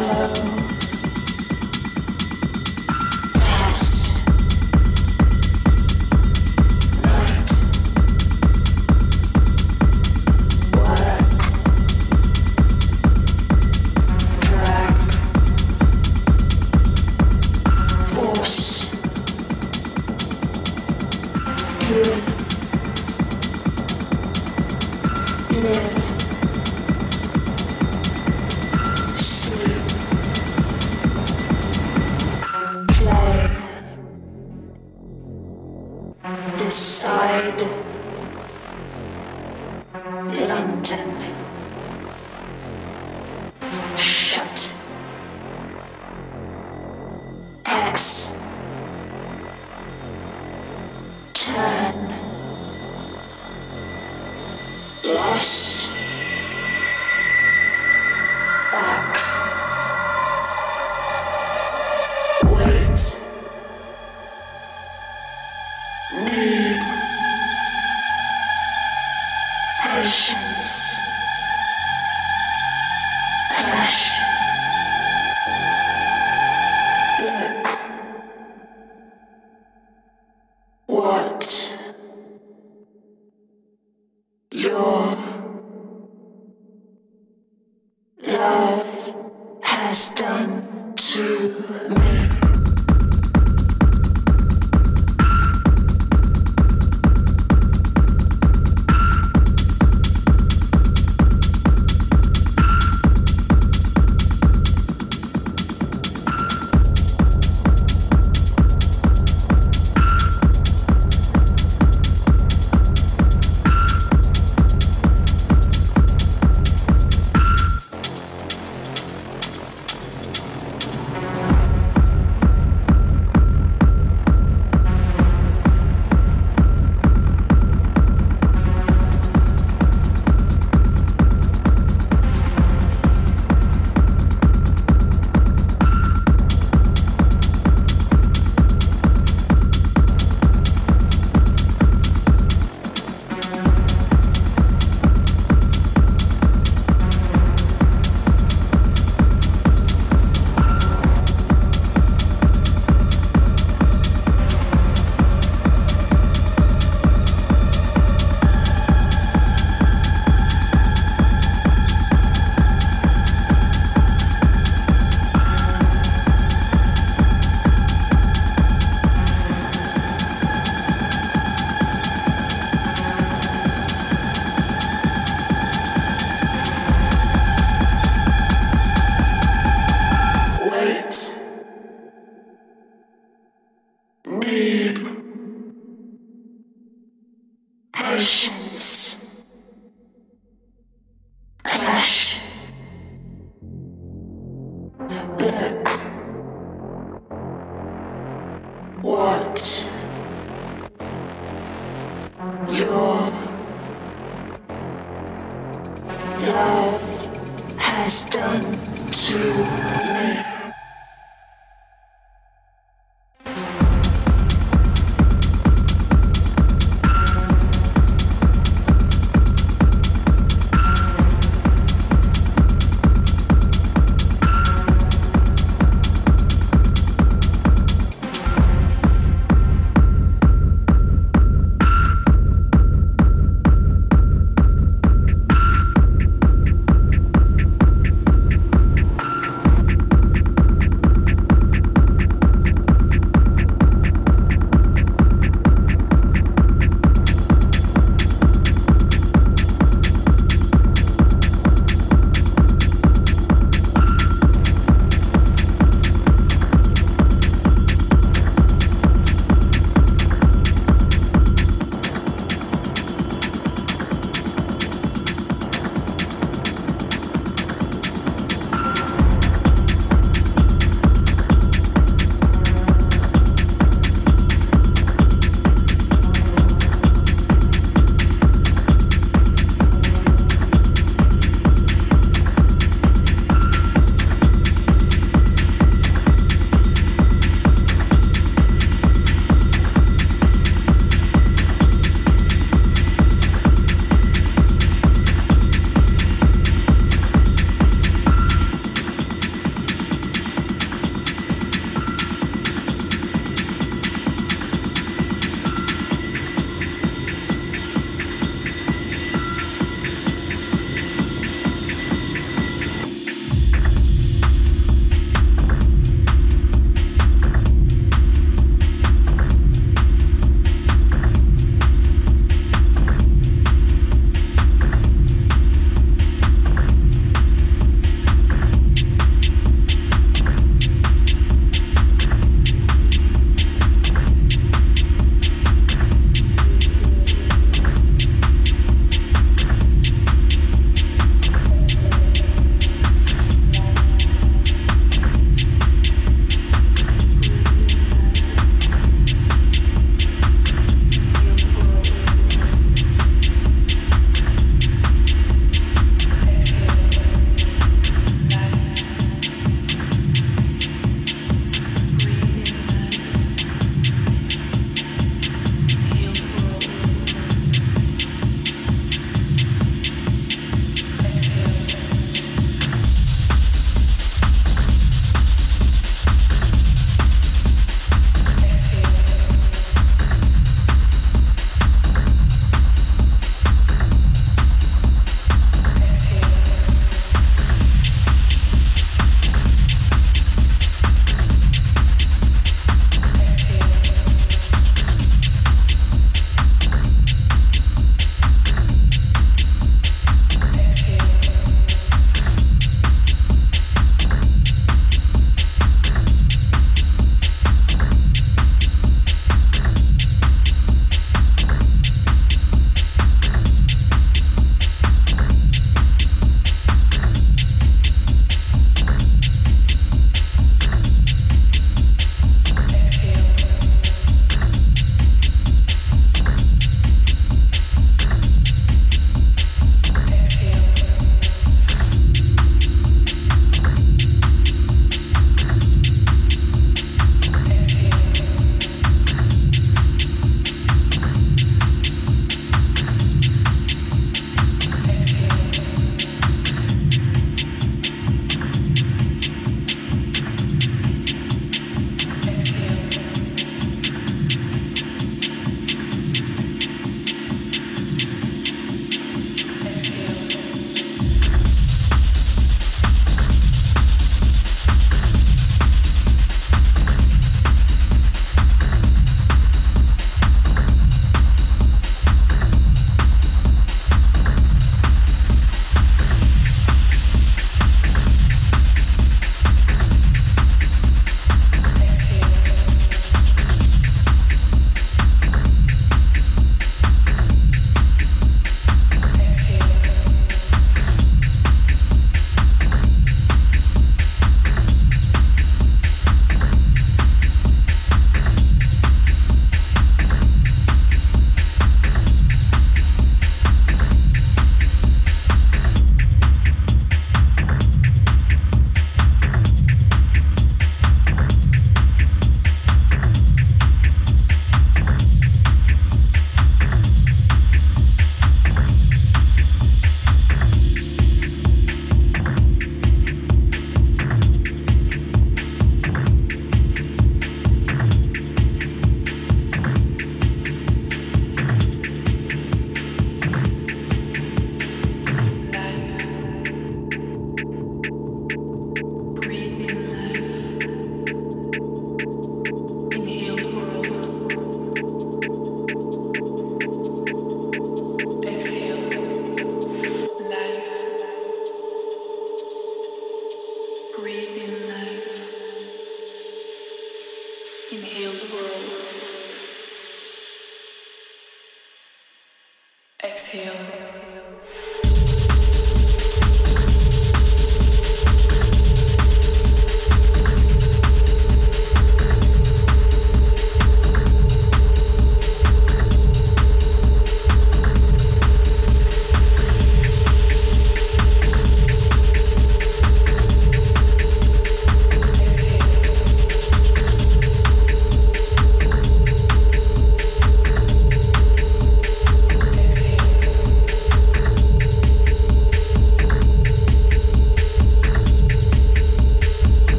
love. 0.00 0.57